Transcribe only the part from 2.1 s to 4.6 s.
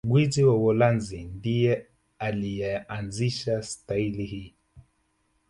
aliyeanzisha stahili hii